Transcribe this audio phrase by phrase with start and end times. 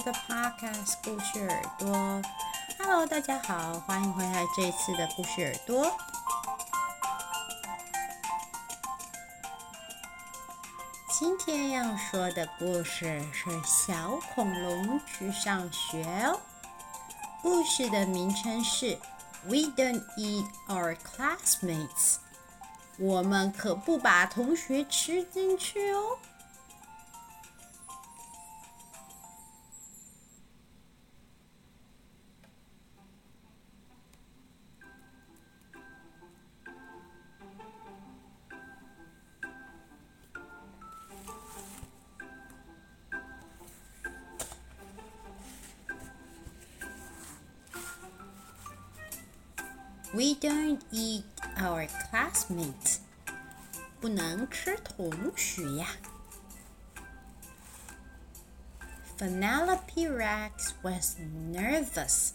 [0.00, 2.22] Welcome to the podcast 故事耳朵。
[2.78, 5.90] Hello，大家好，欢迎回来这次的故事耳朵。
[11.18, 16.40] 今天要说的故事是小恐龙去上学哦。
[17.42, 18.98] 故事的名称是
[19.44, 22.16] We don't eat our classmates。
[22.98, 26.18] 我们可不把同学吃进去哦。
[50.49, 51.23] don't eat
[51.57, 52.97] our classmates.
[54.01, 55.87] 不能吃同学呀。
[59.17, 61.17] Penelope Rex was
[61.53, 62.31] nervous.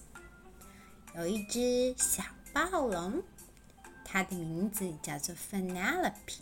[1.14, 3.22] 有一只小暴龙，
[4.04, 6.38] 它的名字叫做 Penelope。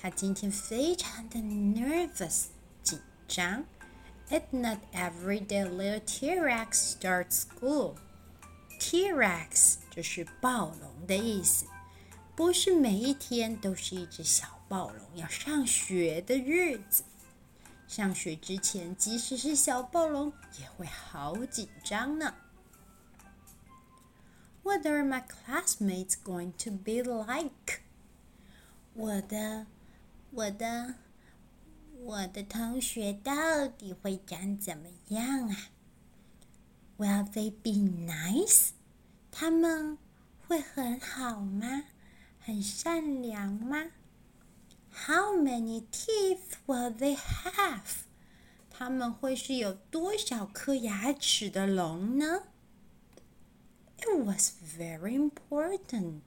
[0.00, 2.46] 它今天非常的 nervous，
[2.82, 3.64] 紧张。
[4.30, 7.96] It's not every day little T-Rex starts school.
[8.78, 11.67] T-Rex 就是暴龙的意思，
[12.35, 17.03] 不是每一天都是一只小暴龙要上学的日子。
[17.87, 22.33] 上学之前，即使是小暴龙也会好紧张呢。
[24.63, 27.81] What are my classmates going to be like？
[28.95, 29.67] 我的，
[30.31, 30.95] 我的，
[31.99, 35.57] 我的同学到底会长怎么样啊
[36.97, 38.69] ？Will they be nice？
[39.35, 39.97] 他们
[40.47, 41.85] 会很好吗？
[42.39, 43.89] 很善良吗
[44.91, 48.03] ？How many teeth will they have？
[48.69, 52.43] 他们会是有多少颗牙齿的龙呢
[53.97, 56.21] ？It was very important。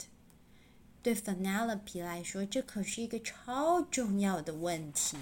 [1.00, 5.16] 对 Penelope 来说，这可是一个超重要的问题。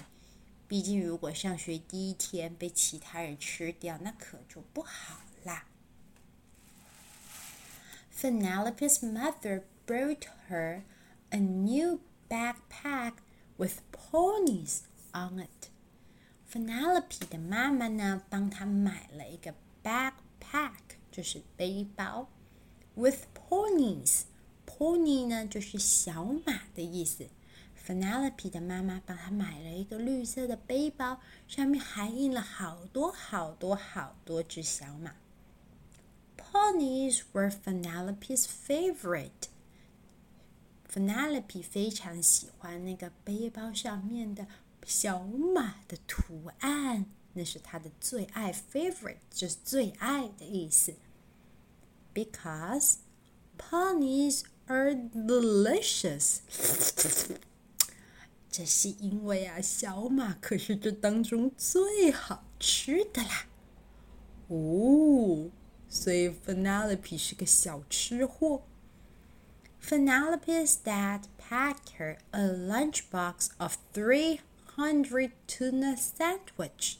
[0.67, 5.65] 毕竟，如果上学第一天被其他人吃掉，那可就不好啦。
[8.14, 10.82] Penelope's mother brought her
[11.30, 13.14] a new backpack
[13.56, 14.82] with ponies
[15.12, 15.68] on it.
[16.52, 22.28] Penelope 的妈妈呢，帮她买了一个 backpack，就是背包，
[22.94, 27.28] with ponies。pony 呢，就是小马的意思。
[27.86, 35.14] Penelope 的妈妈帮她买了一个绿色的背包，上面还印了好多好多好多只小马。
[36.55, 39.49] Ponies were Penelope's favorite.
[40.89, 44.47] Penelope 非常喜欢那个背包上面的
[44.85, 50.93] 小马的图案，那是她的最爱，favorite 就是最爱的意思。
[52.13, 52.99] Because
[53.57, 56.37] ponies are delicious.
[58.49, 63.47] 这是因为啊，小马可是这当中最好吃的啦。
[64.47, 65.49] 哦。
[65.94, 68.62] 所以 Penelope 是个小吃货。
[69.82, 76.96] Penelope's dad packed her a lunchbox of 300 tuna sandwich.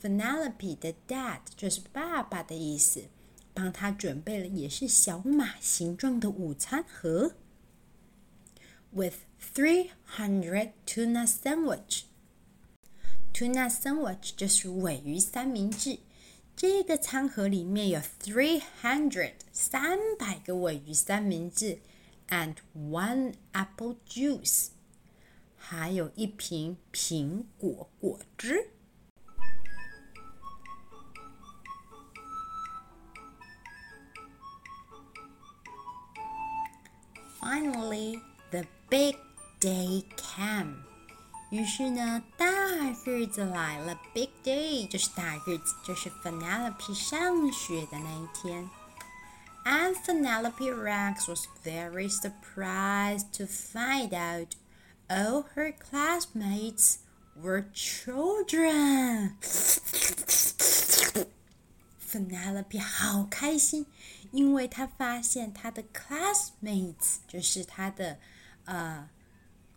[0.00, 3.08] Penelope 的 dad 就是爸爸的意思，
[3.52, 7.34] 帮她准备了也是小马形状的午餐盒。
[8.92, 9.16] With
[9.54, 12.02] 300 tuna sandwich.
[13.34, 15.98] Tuna sandwich 就是尾鱼三明治。
[16.56, 21.78] 这个餐盒里面有 three hundred 三百个尾鱼三明治，
[22.28, 24.70] and one apple juice，
[25.56, 28.70] 还有一瓶苹果果汁。
[37.40, 38.20] Finally,
[38.50, 39.16] the big
[39.60, 40.82] day came.
[41.52, 42.46] 于是呢，大
[43.04, 48.68] 日子来了，Big Day 就是大日子，就是 Penelope 上学的那一天。
[49.64, 54.56] And Penelope Rex was very surprised to find out
[55.08, 56.98] all her classmates
[57.34, 59.36] were children.
[62.10, 63.86] Penelope 好开心，
[64.32, 68.18] 因为她发现她的 classmates 就是她的
[68.64, 69.10] 呃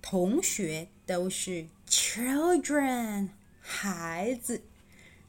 [0.02, 3.29] 同学 都是 children
[3.61, 4.63] 孩子，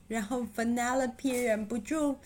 [0.08, 2.18] 然后 Penelope 忍不住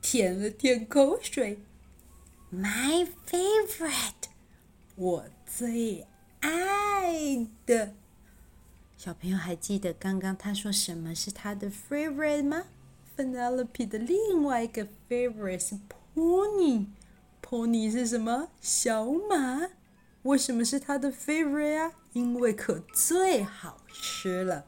[0.00, 1.58] 舔了舔口水。
[2.52, 4.30] My favorite，
[4.94, 6.06] 我最
[6.40, 7.94] 爱的。
[8.96, 12.66] 小朋友还记得刚刚他说什么是他的 favorite 吗
[13.16, 15.76] ？Penelope 的另外一个 favorite 是
[16.14, 16.86] pony。
[17.42, 18.50] pony 是什么？
[18.60, 19.70] 小马。
[20.22, 21.92] 为什么是他的 favorite 啊？
[22.12, 24.64] 因为可最好吃了。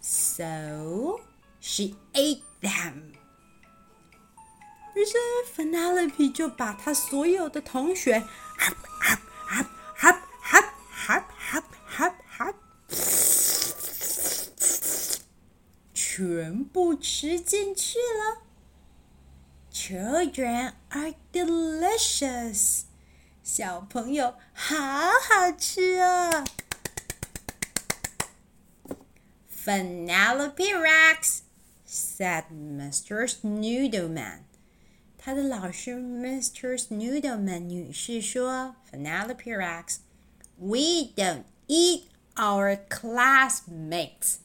[0.00, 1.20] So
[1.60, 3.12] she ate them。
[4.94, 5.16] 于是
[5.54, 8.22] Penelope 就把他所有的同学。
[15.94, 18.42] 全部吃进去了。
[19.82, 22.84] children are delicious.
[23.42, 26.44] 小朋友好好吃哦。
[29.64, 31.40] Penelope Rex
[31.84, 33.40] said Mrs.
[33.42, 34.42] Noodleman.
[35.18, 36.86] 他的老师 Mrs.
[36.90, 39.96] Noodleman 女士说，Penelope Rex,
[40.58, 42.04] we don't eat
[42.36, 44.36] our classmates.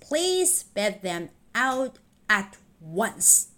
[0.00, 1.94] Please spit them out
[2.28, 3.51] at once.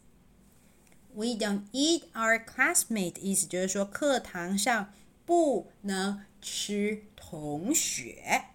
[1.14, 4.94] We don't eat our classmate，意思就是说课堂上
[5.26, 8.46] 不能吃同学。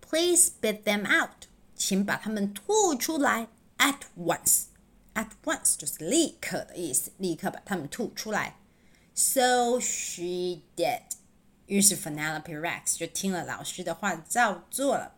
[0.00, 3.48] Please spit them out，请把它们吐出来。
[3.78, 4.64] At once,
[5.14, 8.56] at once 就是立刻的意思，立刻把它们吐出来。
[9.14, 11.02] So she did。
[11.66, 15.14] 于是 Penelope Rex 就听了老师的话，照做了。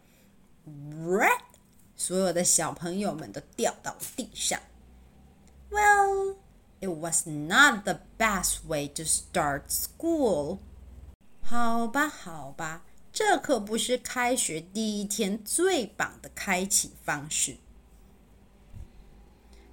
[0.66, 1.42] Red，
[1.96, 4.60] 所有的小朋友们都掉到地上。
[5.70, 6.36] Well,
[6.80, 10.58] it was not the best way to start school.
[11.42, 17.56] 好吧，好吧，这可不是开学第一天最棒的开启方式。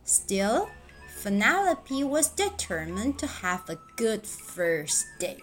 [0.06, 0.68] Still,
[1.24, 5.38] Penelope was determined to have a good first day.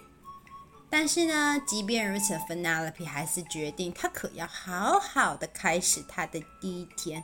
[0.91, 7.23] 但是呢，即便如此，Penelope 还是决定，她可要好好的开始她的第一天。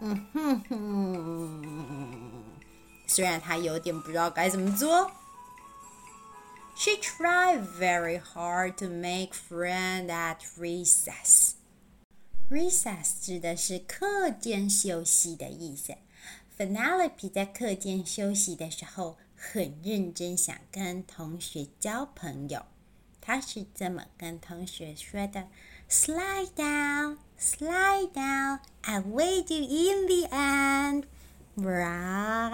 [0.00, 2.44] 嗯哼哼，
[3.13, 5.11] 虽然她有点不知道该怎么做。
[6.77, 11.55] She tried very hard to make friends at recess.
[12.49, 15.93] Recess 指的是课间休息的意思。
[16.57, 22.65] Penelope 在课间休息的时候，很认真想跟同学交朋友。
[23.19, 25.47] 他是这么跟同学说的
[25.89, 31.03] ：“Slide down, slide down, I'll wait you in the end.”
[31.55, 32.49] 哇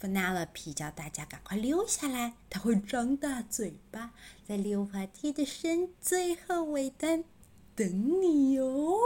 [0.00, 4.12] ！Penelope 叫大家赶快溜下来，它会张大嘴巴，
[4.44, 7.22] 在溜滑梯的身最后尾端
[7.76, 8.98] 等你哟。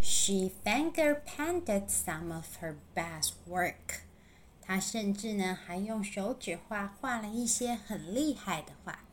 [0.00, 4.02] She finger painted some of her best work。
[4.60, 9.04] 她甚至呢还用手指画画了一些很厉害的画。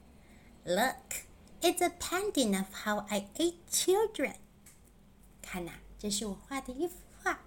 [0.66, 1.28] Look,
[1.62, 4.36] it's a painting of how I ate children。
[5.41, 7.39] 看呐，这是我画的一幅画。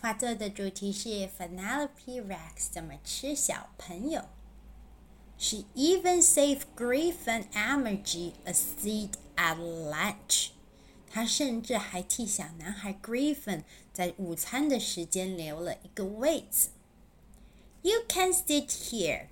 [0.00, 4.24] 画作的主题是 Penelope Rex 怎么吃小朋友。
[5.38, 10.50] She even saved Griffin Emoji a seat at lunch.
[11.10, 16.70] 她甚至还替小男孩 Griffin 在午餐的时间留了一个位子。
[17.82, 19.26] You can sit here.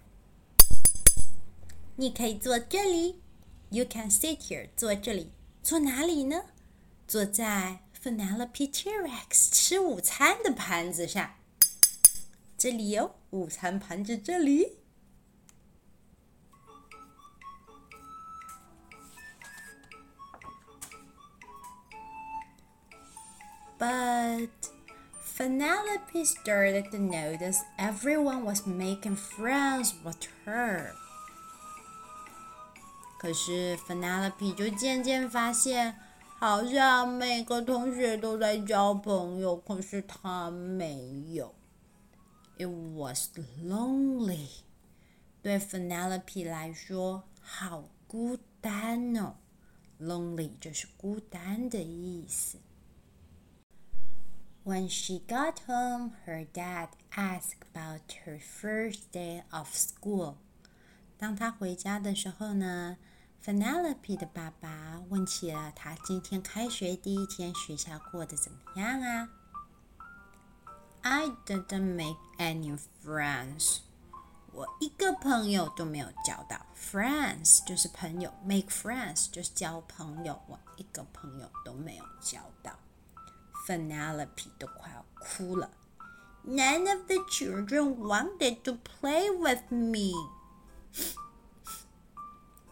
[1.96, 3.20] 你可以坐这里。
[3.70, 4.68] You can sit here.
[4.76, 5.30] 坐这里，
[5.62, 6.46] 坐哪里呢？
[7.06, 11.31] 坐在 Penelope T-Rex 吃午餐的盘子上。
[12.57, 14.77] 这里有午餐盘子，这里。
[23.77, 24.49] But
[25.37, 30.93] Penelope started to notice everyone was making friends with her.
[33.19, 35.99] 可是 Penelope 就渐渐发现，
[36.40, 41.54] 好像每个同学都在交朋友，可是他没有。
[42.56, 43.28] It was
[43.62, 44.48] lonely.
[45.42, 49.34] 对 Penelope 来说，好孤单哦。
[50.00, 52.56] Lonely 就是孤单的意思。
[54.64, 60.36] When she got home, her dad asked about her first day of school.
[61.18, 62.96] 当她回家的时候呢
[63.44, 69.28] ，Penelope 的爸爸问起了他今天开学第一天学校过得怎么样啊
[71.02, 73.78] ？I didn't make any friends.
[74.52, 76.66] 我一个朋友都没有交到。
[76.76, 82.72] Friends 就是朋友，make friends 就是交朋友，我一个朋友都没有交到。
[83.66, 85.70] Penelope 都快要哭了。
[86.44, 90.12] None of the children wanted to play with me.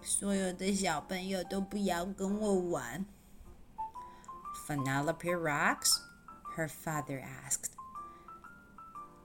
[0.08, 3.04] 所有的小朋友都不要跟我玩。
[4.66, 6.00] Penelope Rex?
[6.56, 7.72] Her father asked.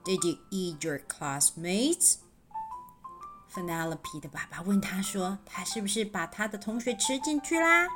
[0.04, 2.18] Did you eat your classmates?
[3.52, 7.88] Penelope 的爸爸问他说：“他是不是把他的同学吃进去啦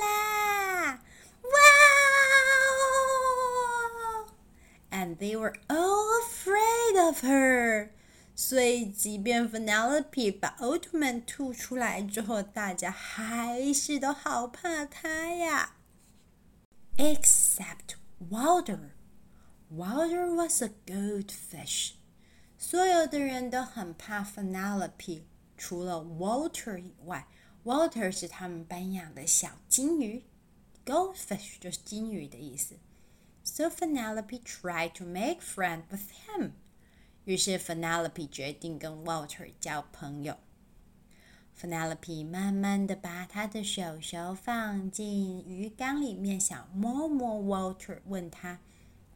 [0.00, 1.02] 啦！
[1.42, 1.50] 哇
[4.22, 4.26] 哦
[4.90, 7.90] ！And they were all afraid of her.
[8.34, 15.76] 所以，即便 Penelope 把奥特曼吐出来之后，大家还是都好怕他呀。
[16.96, 17.96] Except
[18.30, 18.90] Walter.
[19.70, 21.92] Walter was a goldfish.
[22.58, 25.24] 所有的人都很怕 Penelope。
[25.57, 27.27] 除了 Walter 以外，
[27.63, 30.23] Walter 是他们班养的小金鱼，
[30.83, 32.75] Goldfish 就是金鱼的意思。
[33.43, 36.53] So Penelope tried to make friends with him。
[37.25, 40.37] 于是 Penelope 决定跟 Walter 交朋友。
[41.59, 48.59] Penelope 慢慢的把她的手手放进鱼缸里面，想摸摸 Walter，问他：“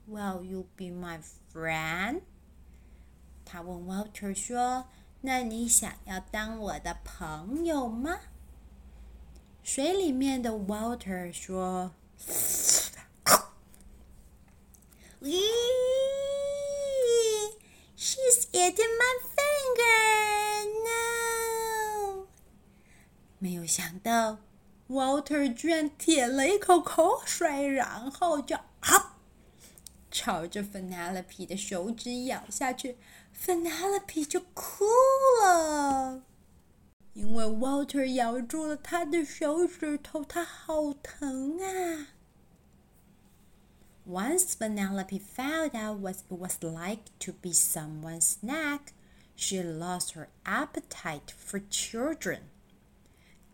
[0.08, 1.20] Will you be my
[1.52, 2.22] friend？”
[3.44, 4.86] 他问 Walter 说。
[5.23, 8.21] 那你想要当我的朋友吗？
[9.63, 11.93] 水里面的 Walter 说
[15.21, 15.39] ：“咦
[17.97, 22.27] ，She's eating my finger now。”
[23.39, 24.39] 没有想到
[24.89, 29.19] ，Walter 居然舔了一口口水，然后就啊，
[30.11, 32.97] 朝着 Penelope 的手指咬下去。
[33.43, 34.80] Penelope 就哭，
[37.40, 42.08] 为 Walter 咬住了他的手指头，他好疼啊。
[44.06, 48.92] Once Penelope found out what it was like to be someone's snack,
[49.36, 52.42] she lost her appetite for children.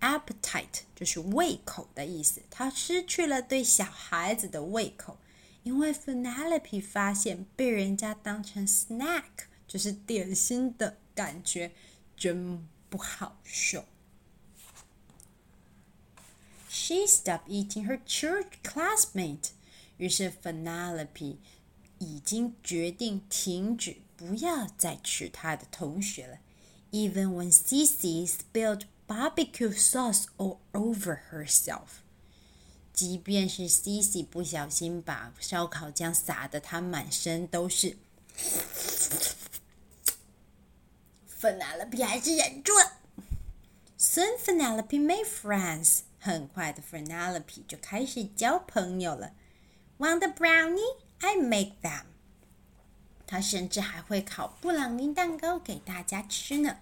[0.02, 5.18] Appetite 就是胃口的意思，她失去了对小孩子的胃口。
[5.64, 11.72] 因为 Penelope 发现被人家当成 snack，就是点心的感觉，
[12.18, 13.86] 真 不好受。
[16.70, 19.50] She stopped eating her church classmate。
[19.98, 21.38] 于是 Penelope
[22.00, 26.40] 已经决定停止，不要再吃她的同学了。
[26.92, 32.02] Even when Cici spilled barbecue sauce all over herself。
[32.94, 37.98] 即便是 Cici 不小心把烧烤酱洒得她满身都是
[41.46, 42.98] ，Penelope 还是忍住了。
[43.98, 46.02] Soon Penelope made friends。
[46.20, 49.34] 很快的，Penelope 就开始交朋友了。
[49.98, 50.98] Want a brownie?
[51.20, 52.04] I make them。
[53.26, 56.78] 她甚至还会烤布朗尼蛋糕给大家吃呢。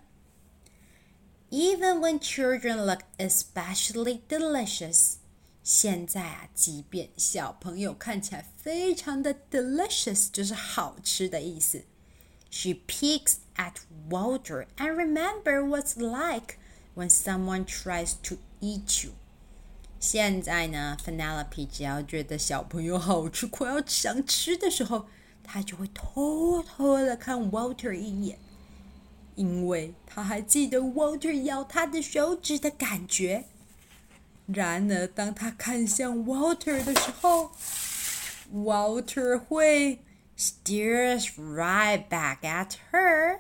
[1.50, 5.16] Even when children look especially delicious。
[5.64, 11.84] 现在啊，即便小朋友看起来非常的 delicious，就是好吃的意思。
[12.54, 16.58] She peeks at Walter and remember what's like
[16.96, 19.12] when someone tries to eat you。
[20.00, 25.08] 现在呢，Penelope 只要觉得小朋友好吃，快要想吃的时候，
[25.44, 28.40] 他就会偷偷的看 Walter 一眼，
[29.36, 33.46] 因为他还记得 Walter 咬他的手指的感觉。
[34.48, 37.52] 然而，当他看向 Walter 的时候，
[38.52, 40.00] Walter 会
[40.36, 43.40] stares right back at her。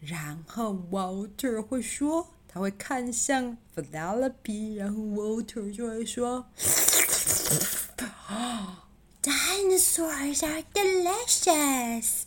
[0.00, 6.46] 然后 Walter 会说，他会看向 Penelope，然后 Walter 就会说：“
[9.22, 12.22] Dinosaurs are delicious，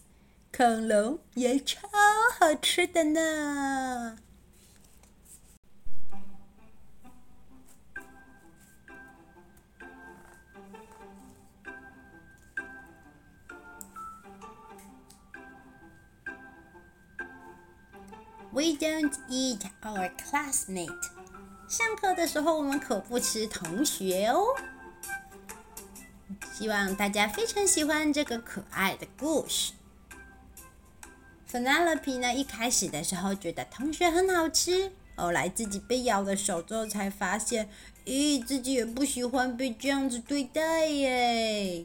[0.56, 1.88] 恐龙也超
[2.40, 4.18] 好吃的呢。”
[18.57, 20.89] We don't eat our classmate。
[21.69, 24.47] 上课的时候，我们可不吃同学哦。
[26.55, 29.75] 希望大家非常喜欢这个可爱的故事。
[31.53, 37.69] Penelope 呢，一开始的时候觉得同学很好吃，后来自己被咬了手之后，才发现，
[38.07, 41.85] 咦，自己也不喜欢被这样子对待耶。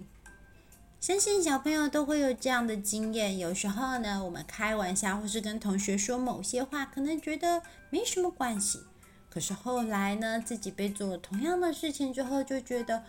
[1.01, 3.39] 相信小朋友都会有这样的经验。
[3.39, 8.83] 有时候呢，我们开玩笑或是跟同学说某些话，可能觉得没什么关系。
[9.27, 13.03] 可是后来呢，自己被做了同样的事情之后，就觉得，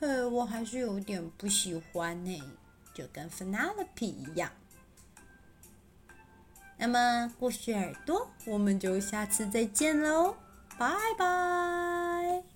[0.00, 2.42] 嘿，我还是有点不喜欢呢。
[2.92, 4.50] 就跟 Penelope 一样。
[6.78, 10.34] 那么，故事耳朵，我们就下次再见喽，
[10.76, 12.55] 拜拜。